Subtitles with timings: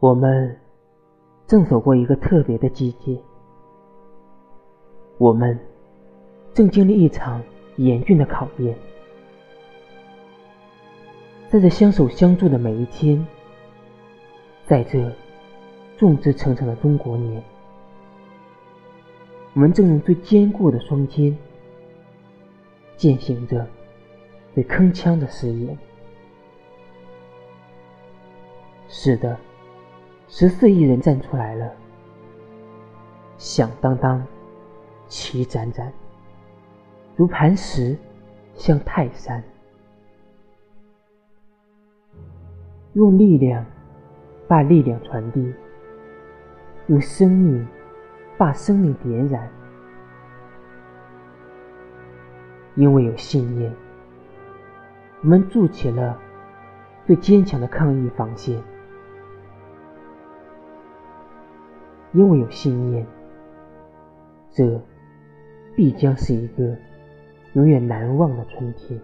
[0.00, 0.58] 我们
[1.46, 3.20] 正走过一个特别的季节，
[5.18, 5.58] 我们
[6.54, 7.42] 正经历一场
[7.76, 8.74] 严峻的考验。
[11.50, 13.26] 在这相守相助的每一天，
[14.64, 15.12] 在这
[15.98, 17.42] 众志成城的中国年，
[19.52, 21.36] 我们正用最坚固的双肩，
[22.96, 23.66] 践行着
[24.54, 25.76] 最铿锵的誓言。
[28.88, 29.36] 是的。
[30.32, 31.68] 十四亿人站出来了，
[33.36, 34.24] 响当当，
[35.08, 35.92] 旗展展，
[37.16, 37.98] 如磐石
[38.54, 39.42] 向泰山，
[42.92, 43.66] 用力量
[44.46, 45.52] 把力量传递，
[46.86, 47.66] 用生命
[48.38, 49.50] 把生命点燃。
[52.76, 53.74] 因为有信念，
[55.22, 56.16] 我们筑起了
[57.04, 58.62] 最坚强的抗疫防线。
[62.12, 63.06] 因为有信念，
[64.50, 64.80] 这
[65.76, 66.76] 必将是一个
[67.52, 69.00] 永远难忘的春天。